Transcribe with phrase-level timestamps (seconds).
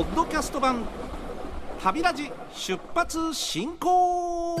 [0.00, 0.86] ポッドキャスト版
[1.82, 4.56] 旅ラジ出発進行。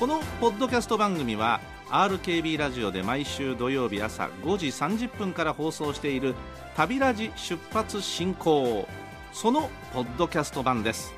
[0.00, 6.34] このポッドキャスト番組は RKB ラジオで毎週土曜日朝5時30分から放送している
[6.74, 8.88] 旅ラジ出発進行。
[9.32, 11.14] そのポッドキャスト版です。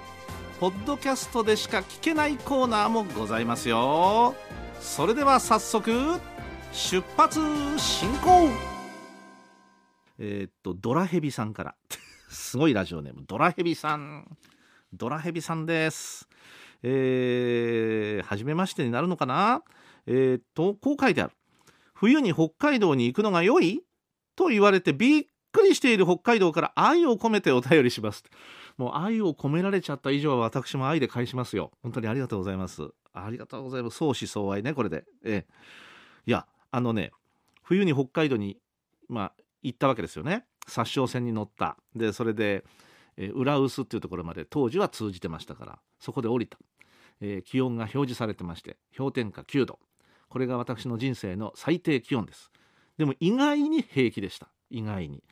[0.61, 4.35] ポッドキャストでしか聞けないコーナーもございますよ。
[4.81, 6.21] それでは早速
[6.73, 7.41] 出発
[7.79, 8.51] 進行。
[10.19, 11.75] えー、っとドラヘビさんから。
[12.33, 14.37] すごいラジオネームドラヘビさん。
[14.93, 16.27] ドラヘビさんです。
[16.83, 19.63] えー、初めましてになるのかな？
[20.07, 21.33] えー、っとこう書いてある。
[21.95, 23.83] 冬に北海道に行くのが良い？
[24.35, 28.25] と言われてびっくりしている北海道から愛を込めてお便りします。
[28.79, 31.71] もう愛を込められちゃった以上は私も愛で返しますよ。
[31.83, 32.89] 本当にありがとうございます。
[33.13, 33.99] ありがとうございます。
[33.99, 35.05] 相思相愛ねこれで。
[35.25, 35.53] ええ。
[36.27, 37.13] いやあのね
[37.63, 38.57] 冬に北海道に
[39.09, 40.47] まあ行ったわけですよね。
[40.67, 41.77] 殺傷戦に乗った。
[41.95, 42.65] でそれで、
[43.17, 46.59] えー、浦臼っていうところまで当時は通じてましたからそこで降りた、
[47.21, 49.79] えー、気温が表示されてまして氷点下9度。
[50.29, 52.51] これが私の人生の最低気温です。
[52.97, 54.49] でも意外に平気でした。
[54.71, 55.23] 意外に。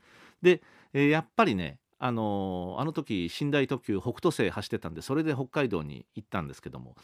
[0.42, 6.96] で、えー、やっぱりねあのー、あの時寝台特急北斗星走ってたんでそれで北海道に行ったんですけども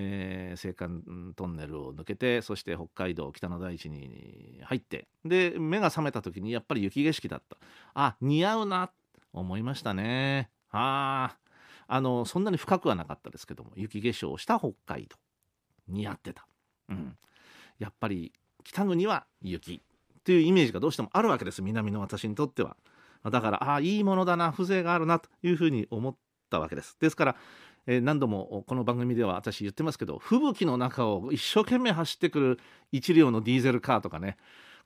[0.00, 7.56] えー、青函トンネルを抜けてそして北海道北の大地に入ってで目が覚めた時にやっぱり雪景色だった。
[7.94, 8.90] あ似合うな
[9.32, 10.50] 思いましたね。
[10.70, 11.36] あ。
[11.90, 15.16] あのそんなに深くはなかったですけども雪化粧をした北海道。
[15.88, 16.46] 似合ってた、
[16.90, 17.16] うん、
[17.78, 18.30] やっぱり
[18.62, 19.82] 北国は雪。
[20.22, 22.76] というイメージがどうしてもあるわけです南の私にとっては。
[23.24, 26.16] だからああいいものだな風情があるなというふうに思っ
[26.50, 26.96] たわけです。
[27.00, 27.36] ですから
[27.90, 32.60] えー、何度もこの番組では私言ってますけど吹雪の中を一生懸命走ってくる
[32.92, 34.36] 1両のディーゼルカーとかね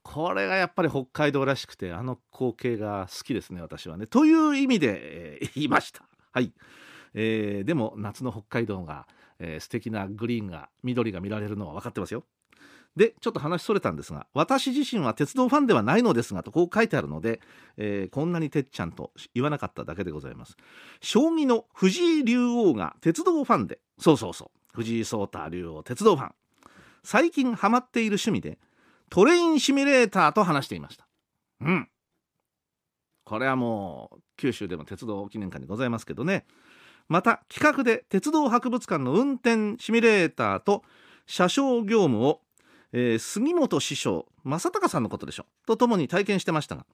[0.03, 4.05] これがやっぱり北海道らしくてあの光景が好きですね私はね。
[4.07, 6.03] という意味で、えー、言いました。
[6.31, 6.51] はい、
[7.13, 9.07] えー、でも夏の北海道が、
[9.39, 12.25] えー、素敵なグリーンが緑が見られるのは分かってますよ。
[12.95, 17.41] でちょっと話それたんですが私自身は鉄道ファンではないのですがとこう書いてあるので、
[17.77, 20.57] えー、こんなにてっちゃんと言わなかっただけでございます。
[21.01, 26.31] 将棋の藤井竜王が鉄道ファンでそうそうそう藤井聡太竜王鉄道ファン。
[27.03, 28.59] 最近ハマっている趣味で
[29.09, 31.05] トレインシミュレーターと話していました。
[31.61, 31.89] うん。
[33.25, 36.45] これはもう九州でも鉄道記念館にございますけどね。
[37.09, 40.83] また企画で鉄道博物館の運転シミュレーターと
[41.25, 42.41] 車掌業務を
[42.93, 45.45] えー、杉本師匠正隆さんのことでしょ。
[45.65, 46.85] とともに体験してましたが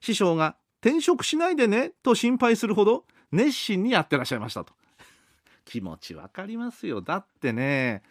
[0.00, 4.72] 師匠が転職しないでねと心配するほど熱心にやってらっしゃいましたと。
[5.66, 7.02] 気持ちわかりますよ。
[7.02, 8.02] だってね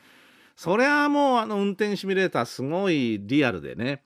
[0.57, 4.03] そりゃもうあの運転シミュレーターすごいリアルでね。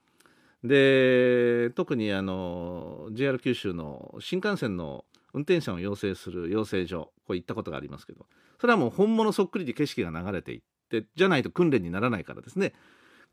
[0.63, 8.25] で特にあの JR 九州の新幹線の運転者を養成する養成所こう行ったことがありますけど
[8.59, 12.73] それはもう本物そっくりで景色が流れていってじゃないと訓練にならないからですね。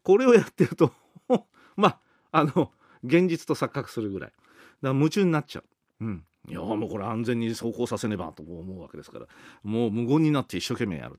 [0.06, 0.92] これをやってると
[1.74, 2.00] まあ
[2.30, 2.70] あの
[3.02, 4.30] 現実と錯覚するぐらい。
[4.30, 4.42] だか
[4.82, 5.64] ら夢中になっちゃ
[6.00, 6.04] う。
[6.04, 6.24] うん。
[6.48, 9.26] いやもうこれ安全に走行させねばと思うわけですから。
[9.64, 11.18] もう無言になって一生懸命やる。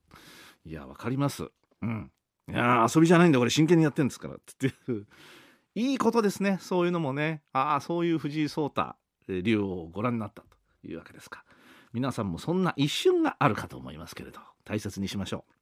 [0.63, 1.51] いやわかります。
[1.81, 2.09] うん。
[2.47, 4.73] いや遊びじゃないんだこれ真剣にやってんですからって
[5.75, 6.57] いいことですね。
[6.61, 7.43] そういうのもね。
[7.51, 8.95] ああそういう藤井聡太
[9.27, 10.47] 竜をご覧になったと
[10.87, 11.43] いうわけですか。
[11.91, 15.56] 皆さんもそんな一瞬があるかと思いますけれど大切にしましょう。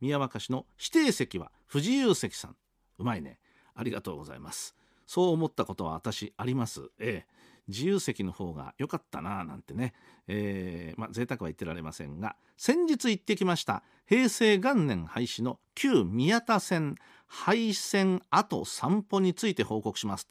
[0.00, 2.56] 宮若市の指定席は不自由席さん。
[2.98, 3.38] うまいね。
[3.74, 4.74] ありがとうございます。
[5.06, 6.90] そう思ったことは私あります。
[6.98, 7.38] ええ。
[7.68, 9.92] 自由席の方が良かったなぁなんてね、
[10.26, 16.94] えー、まあ贅沢は言ってられませんが先日行ってきました平成元年廃止の旧宮田線
[17.26, 20.26] 廃線後散歩について報告します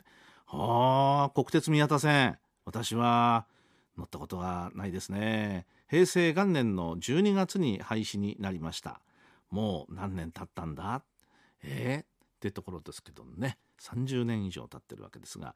[0.48, 2.38] はあ国鉄宮田線。
[2.64, 3.46] 私は
[3.98, 5.66] 乗ったことはないですね。
[5.90, 9.02] 平成元年の12月に廃止になりました。
[9.50, 11.04] もう何年経ったんだ？
[11.64, 12.00] え？
[12.02, 12.08] ー、っ
[12.40, 13.58] てところですけどね。
[13.82, 15.54] 30年以上経ってるわけですが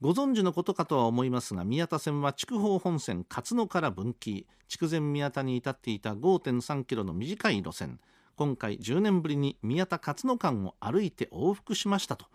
[0.00, 4.46] ご存知のことかとは思いますが宮田線は筑豊本線勝野から分岐。
[4.68, 8.00] 筑前宮田に至っていた5.3キロの短い路線。
[8.36, 12.26] 今回10年ぶりに宮田勝野間を歩いて往復しましたと。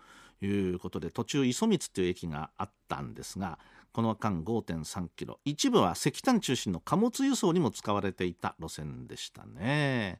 [0.41, 3.59] いうことで途中磯光という駅があったんですが
[3.93, 5.39] この間5.3キロ。
[5.45, 10.19] 一部は石炭中心の貨物輸送にも使われていた路線でしたね。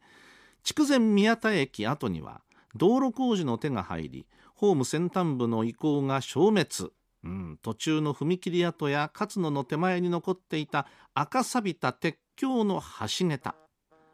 [0.63, 2.41] 筑前宮田駅跡には
[2.75, 4.25] 道路工事の手が入り
[4.55, 6.93] ホーム先端部の遺構が消滅。
[7.25, 13.55] うん、途中の踏切跡や勝野の手前に残っていた赤錆びた鉄橋の橋桁。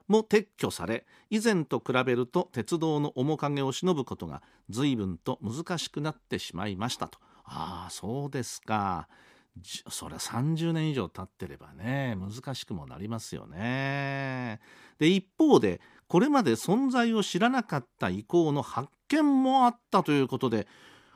[0.07, 7.19] も撤去され以前と比べると鉄道の面影を忍ぶことが随分と難しくなってしまいましたと。
[7.43, 9.07] ああそうですか。
[9.63, 14.59] それは30年以上経ってればね難しくもなりますよね。
[14.97, 20.67] で一方でこれまで存在を知らなかった遺構の発見もあったということで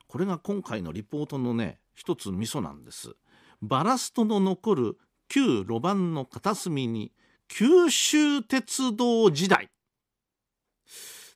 [0.08, 3.16] これが今回のリポートのね一つミソなんです。
[3.62, 4.98] バラストの残る
[5.28, 7.12] 旧路盤の片隅に
[7.48, 9.72] 九州鉄道時代。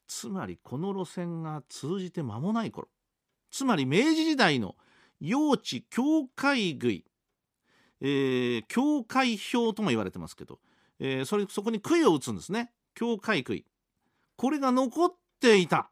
[0.07, 2.89] つまりこの路線が通じて間もない頃。
[3.49, 4.75] つまり明治時代の
[5.19, 7.03] 用地境界杭、
[8.01, 10.59] えー、境界表とも言われてますけど、
[10.99, 12.71] えー、それそこに杭を打つんですね。
[12.97, 13.63] 境界杭
[14.37, 15.91] これが残っていた。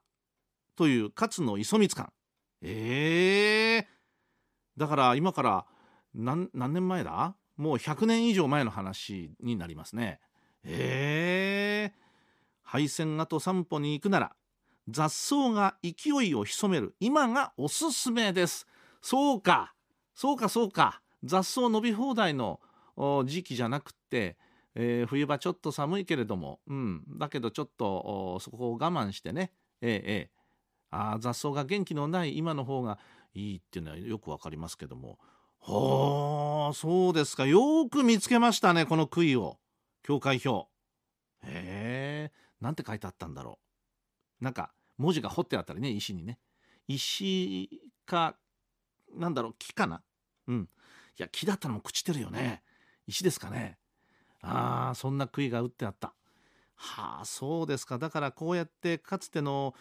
[0.76, 2.12] という勝野磯光館。
[2.64, 3.86] えー、
[4.76, 5.66] だから今から
[6.16, 7.36] 何年前だ？
[7.58, 10.20] もう100年以上前の話になりますね。
[10.64, 12.00] えー、
[12.64, 14.36] 配線跡散歩に行くなら
[14.90, 16.96] 雑草が勢いを潜める。
[17.00, 18.66] 今がおすすめです。
[19.02, 19.76] そうか。
[20.16, 21.02] そうかそうか。
[21.24, 22.60] 雑草伸び放題の
[23.26, 24.38] 時期じゃなくって、
[24.76, 29.52] えー、冬場ちょっと寒いけれども、うん、だけどちょっとそこを我慢してね。
[29.82, 33.00] えー、えー、あ雑草が元気のない今の方が
[33.34, 35.18] いいっていうのはよくわかりますけども。
[35.62, 37.48] はあそうですか。
[37.48, 39.58] よく見つけましたねこの杭を。
[40.04, 40.68] 境界表。
[41.44, 42.32] へえ
[42.62, 43.60] なんて書いてあったんだろ
[44.42, 44.44] う。
[44.44, 46.38] なんか文字が彫ってあったりね石にね。
[46.88, 47.70] 石
[48.06, 48.36] か
[49.16, 50.04] なんだろう木かな。
[50.48, 50.70] うん。
[51.18, 52.62] いや木だったらも朽ちてるよね。
[53.08, 53.78] 石ですかね。
[54.46, 56.14] ああそんな杭が打ってあった。
[56.76, 57.98] はあそうですか。
[57.98, 59.74] だからこうやってかつての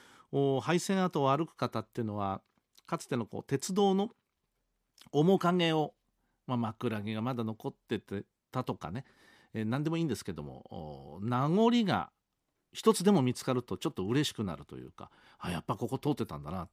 [0.62, 2.40] 廃線跡を歩く方っていうのは
[2.86, 4.10] かつてのこう鉄道の
[5.12, 5.94] 面影を、
[6.46, 9.04] まあ、枕木がまだ残っててたとかね、
[9.52, 12.10] えー、何でもいいんですけども名残が
[12.72, 16.68] 一つでも見つかるとちょっと嬉しくなるというかあやっぱここ通ってたんだな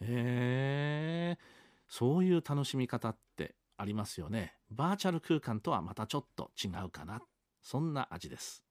[0.00, 1.42] へえー、
[1.88, 4.54] そういう楽しみ方ってありますよね。
[4.70, 7.20] バーチャル空間とはまたちょっと違うかな。
[7.62, 8.62] そんな味です。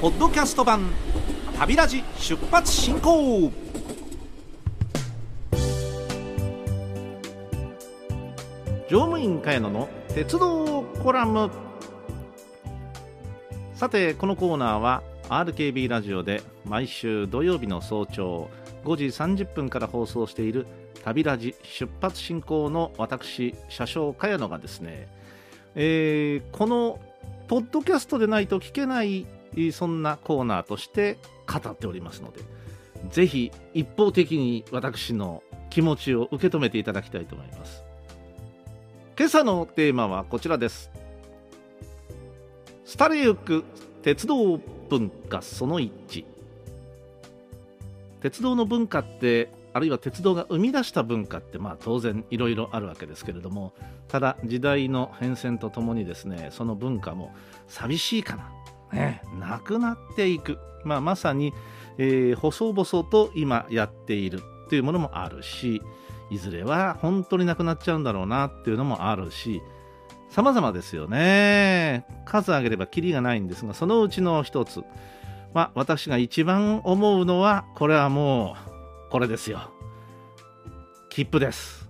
[0.00, 0.90] ポッドキャスト版
[1.58, 3.50] 旅ラジ出発進行。
[8.88, 11.50] 乗務員茅野の鉄道コラム。
[13.74, 18.48] さてこのコーナーは RKB ラジオで毎週土曜日の早朝
[18.84, 20.66] 5時30分から放送している
[21.02, 25.08] 旅ラジ出発進行の私車掌茅野がですね、
[25.74, 27.00] えー、この
[27.48, 29.26] ポッドキャストでないと聞けない
[29.72, 32.40] そんなコーナーとして語っておりますので
[33.10, 37.84] ぜひ一方的に私の気持ちを受け止めていただきたいと思います。
[39.18, 40.90] 今朝のテーマはこちらです。
[42.98, 43.64] 廃れゆく
[44.06, 46.24] 鉄道文化その1
[48.22, 53.72] 鉄道の文化ってあるいは鉄道が生み出した文化ってまあ当然いろいろあるわけですけれども
[54.06, 57.34] ただ時代の変遷とともにですねその文化も
[57.66, 58.52] 寂しいかな。
[58.92, 61.52] ね、なくなっていく、まあ、まさに、
[61.98, 64.40] えー、細々と今やっている。
[64.66, 65.80] っていうものもあるし
[66.28, 69.62] いずれは本当になくなっちゃうんだろうなっていうのもあるし
[70.30, 72.04] 様々ですよね。
[72.24, 74.82] 数挙げればキリがないんですがそのうちの一つ、
[75.54, 78.56] まあ、私が一番思うのはこれはも
[79.08, 79.70] うこれですよ。
[81.08, 81.88] 切符です。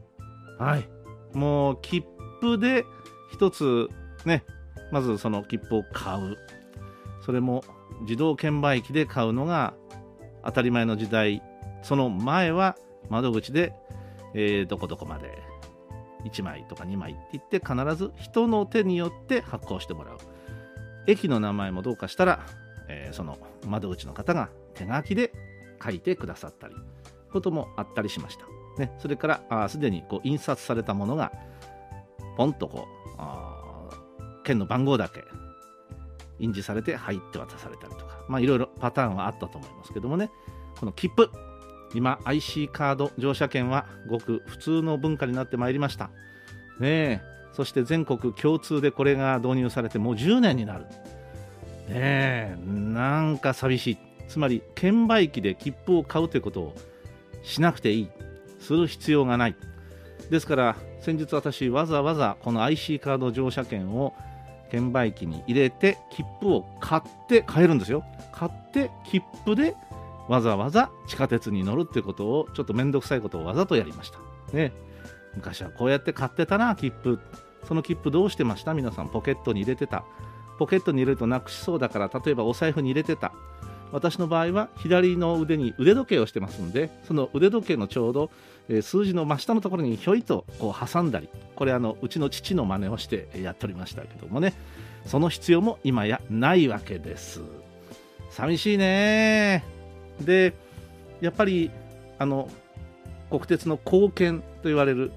[0.58, 0.88] はい。
[1.32, 2.04] もう切
[2.40, 2.84] 符で
[3.32, 3.88] 一つ
[4.24, 4.44] ね
[4.92, 6.36] まずその切符を買う。
[7.24, 7.64] それも
[8.02, 9.74] 自動券売機で買うのが
[10.44, 11.42] 当たり前の時代。
[11.82, 12.76] その前は
[13.08, 13.72] 窓口で、
[14.34, 15.55] えー、どこどこまで。
[16.30, 20.18] 1枚とか2枚って言って必ず人の手によって発行してもらう。
[21.06, 22.46] 駅の名前もどうかしたら、
[22.88, 25.32] えー、その窓口の方が手書きで
[25.82, 26.74] 書いてくださったり
[27.32, 28.46] こともあったりしました、
[28.82, 31.32] ね、それからすでにこう印刷されたものが
[32.36, 35.22] ポンとこう券の番号だけ
[36.38, 40.30] 印字されて入って渡されたりとか、まあいろいろパターンはあったと思いますけどもね、
[40.78, 41.30] この切符、
[41.96, 46.10] 今 IC カード乗車券はごく普通の文化になってまいりました。
[46.78, 47.20] ねえ、
[47.52, 50.84] そして全国共通でこれが導入されてもう10年になる。
[51.88, 52.56] ねえ。
[52.66, 53.98] なんか寂しい。
[54.28, 56.74] つまり券売機で切符を買うということを
[57.42, 58.08] しなくていい。
[58.60, 59.56] する必要がない。
[60.30, 64.12] ですから先日私わざわざこの IC カード乗車券を
[64.70, 68.04] 券売機に入れて切符を買って買えるんですよ。
[68.32, 69.74] 買って切符で
[70.28, 74.18] わざわざ地下鉄に乗るってことをちょっと面倒くさいことをわざとやりました。
[74.52, 74.72] ね。
[75.34, 77.18] 昔はこうやって買ってたな切符。
[77.66, 78.74] その切符どうしてました？
[78.74, 80.04] 皆さんポケットに入れてた。
[80.58, 83.32] ポケットに入れるとなくしそうだから例えばお財布に入れてた。
[83.92, 88.30] 私の場合は左の腕に腕時計をしてますんでその腕時計のちょうど、
[88.68, 94.54] え、数字の真下のところにひょいとこう挟んだりこれあのうちの父の真似をしてやっておりましたけどもね。
[95.06, 97.42] その必要も今やないわけです。
[98.30, 99.75] 寂しいね
[100.20, 100.54] で
[101.20, 101.70] やっぱり
[102.18, 102.48] あの
[103.30, 105.12] 国鉄の貢献と言われる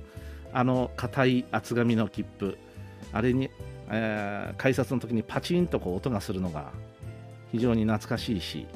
[0.53, 2.57] あの硬い厚紙の切符
[3.13, 3.49] あれに、
[3.89, 6.71] えー、改札の時にパチンとこう音がするのが
[7.51, 8.67] 非常に懐かしいし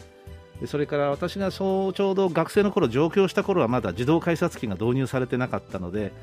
[0.68, 6.14] それから私がそうちょうど学生の頃上京した頃はまだ自動改札機が導入されてなかったので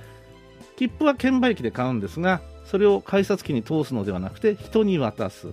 [0.77, 5.49] 切符は券売機で買うんですがそれを改札機に通すのではなくて人に渡す。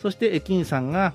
[0.00, 1.14] そして駅員さんが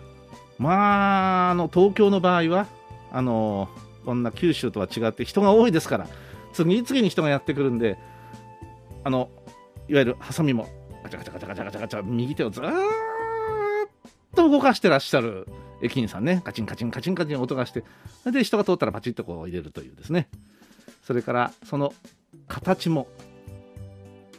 [0.58, 2.68] まああの東京の場合は
[3.12, 3.70] あの
[4.06, 6.08] こんな九州とは違って人が多いですから
[6.54, 7.98] 次々に人がやってくるんで
[9.04, 9.30] あの
[9.88, 10.68] いわゆるハサミも
[11.04, 13.90] ガチャガチャガチャガチャガチャガチャ右手をずーっ
[14.36, 15.48] と動かしてらっしゃる
[15.82, 17.84] 駅員さんねカチンカチンカチンカチン音がして
[18.32, 20.28] で人が通ったらパチッとこう入れるというですね。
[21.04, 21.94] それからその
[22.48, 23.08] 形も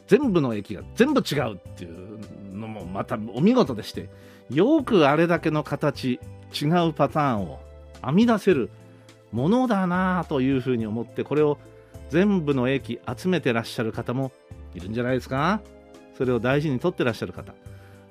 [0.06, 4.10] 全部の駅が全部違うっていうのもまたお見事でして
[4.50, 6.20] よくあれだけの形
[6.52, 7.60] 違うパターンを
[8.04, 8.70] 編み出せる
[9.32, 11.58] ものだなというふうに思ってこれを
[12.10, 14.32] 全部の駅集めてらっしゃる方も
[14.74, 15.60] いるんじゃないですか。
[16.16, 17.52] それを大事にとってらっしゃる方。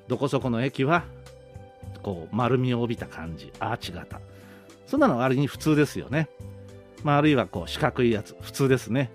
[0.08, 1.04] どこそこの駅は
[2.04, 3.52] こう丸みを帯びた感じ。
[3.60, 4.22] アーチ型。
[4.86, 6.30] そんなの割に普通ですよね、
[7.04, 8.36] まあ、あるいはこう四角いやつ。
[8.42, 9.12] 普通ですね。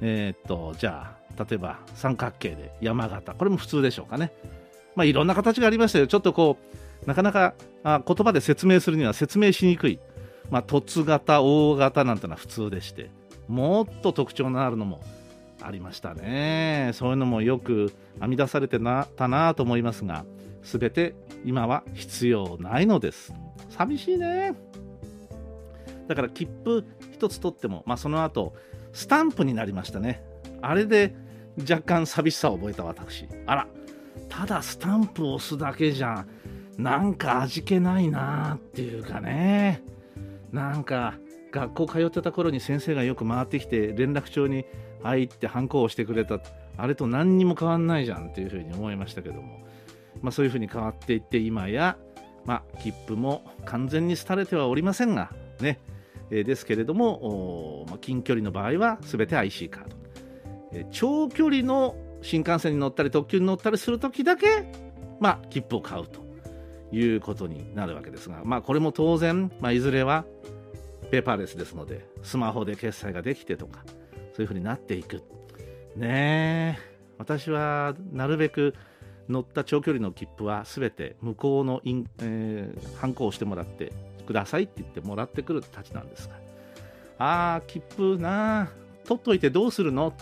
[0.00, 4.32] えー、っとじゃあ例えば三角形で山形これも普通でしょうかね。
[4.96, 6.06] まあいろんな形がありましたよ。
[6.06, 6.56] ちょっとこ
[7.04, 9.98] うなかなかあ言葉で説明するには説明しにくい。
[10.50, 13.10] まあ、凸型、大型なんてのは普通でして、
[13.48, 15.00] もっと特徴のあるのも
[15.62, 16.90] ありましたね。
[16.94, 20.24] そういうのもよく編み出されてなたなと思いますが、
[20.62, 21.14] すべて
[21.44, 23.32] 今は必要ないのです。
[23.70, 24.54] 寂しいね。
[26.08, 28.54] だから切符一つ取っても、まあ、その後
[28.92, 30.22] スタンプになりましたね。
[30.60, 31.14] あれで
[31.68, 33.26] 若干寂しさを覚えた私。
[33.46, 33.66] あら、
[34.28, 36.26] ただスタンプを押すだけじゃ、
[36.78, 39.82] なんか味気ないなっていうかね。
[40.52, 41.14] なんか
[41.52, 44.64] 学校通ってた頃に先生がよく回ってきて連絡帳に
[45.02, 46.40] 入ってハンコをしてくれた。
[46.76, 49.60] あれと何にも変わんないじゃんっていうふうに思いましたけども、
[50.22, 51.98] まあ、そういうふうに変わっていって今や、
[52.46, 55.30] まあ、切符も完全に廃れてはおりませんが。
[55.60, 55.78] ね、
[56.30, 59.96] えー、ですけれども、まあ、近距離の場合は全て IC カード、
[60.72, 64.72] えー、長距離の新幹線に乗ったり特急に乗ったりするときだけ、
[65.20, 66.29] まあ、切符を買うと。
[66.92, 70.24] いうことになるわけですが、まあ、これも当然、まあ、いずれは
[71.10, 73.80] ペーパーレスですのでスマホで決済ができてとか
[74.34, 75.22] そういうふうになっていく。
[75.96, 76.90] ねえ。
[77.18, 78.74] 私はなるべく
[79.28, 83.92] 乗った長距離の切符は全て向こうのイン、えー、ハンコをしてもらって
[84.26, 86.34] くださいって言ってもらってくるたちなんですが。
[87.18, 88.68] ああ切符なあ
[89.04, 90.14] 取っといてどうするの？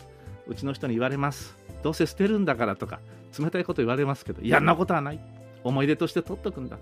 [0.49, 1.57] うちの人に言われます。
[1.83, 3.01] どうせ捨てるんだからとか
[3.39, 5.21] 冷たいこと言われますけどいやんなことはない。
[5.65, 6.79] 思い出として取っとくんだ。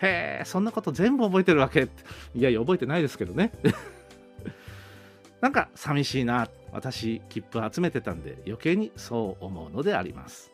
[0.00, 1.88] へえそんなこと全部覚えてるわけ。
[2.34, 3.52] いやいや覚えてないですけどね。
[5.40, 6.48] なんか寂しいな。
[6.72, 10.52] 私切符集めてたんで余計にそう思うのであります。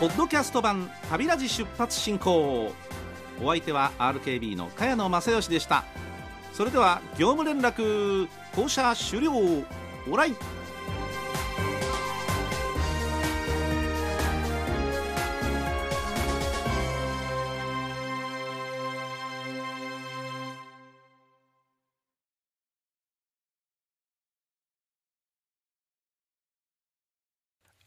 [0.00, 2.72] ポッドキャスト版旅ラジ出発進行。
[3.42, 5.84] お相手は RKB の茅野正義でした。
[6.58, 9.30] それでは業務連絡降車終了。
[10.10, 10.34] オライ。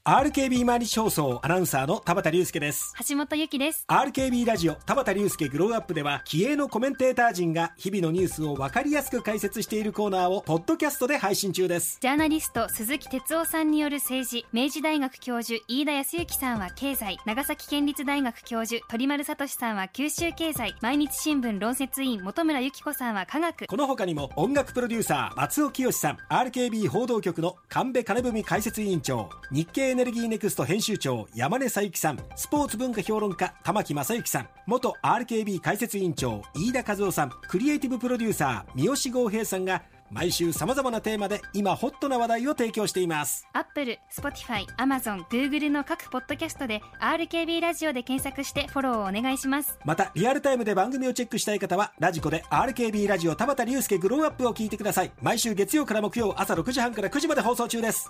[0.03, 2.95] RKB 毎日放送アナウンサーの田畑隆介です。
[3.07, 3.85] 橋本由紀です。
[3.87, 11.99] RKB ラジオ田畑隆介グローアップでは気鋭のコメンテーター陣が日々のニュースを分かりやすく解説しているコーナーをポッドキャストで配信中です。
[12.01, 23.67] ジャーナリスト鈴木哲夫さんによる政治明治大学教授飯田康之さんは経済長崎県立大学教授鳥丸聡さんは九州経済毎日新聞論説委員本村由紀子さんは科学。
[23.67, 32.19] この他にも音楽プロデューサー松尾清さん RKB 報道局の神戸金文解説委員長日経エネルギーネクスト編集長山根佐之さん。
[32.37, 34.47] スポーツ文化評論家玉木正之さん。
[34.65, 37.29] 元 RKB 解説委員長飯田和夫さん。
[37.49, 43.45] クリエイティブプロデューサー三好剛平さんが毎週さまざまなテーマで今ホットな話題を提供しています。
[43.51, 49.77] アップル、スポティファイ、アマゾン、グーグルの各ポッドキャストで RKB ラジオで検索してフォローをお願いします。
[49.83, 55.11] またリアルタイムで番組をチェックしたい方はラジコで RKB ラジオ田畑竜介グローアップを聞いてください。
[55.21, 58.09] 毎週月曜から木曜朝6時半から9時まで放送中です